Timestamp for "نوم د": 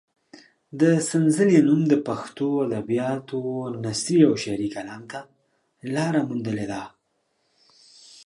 1.67-1.93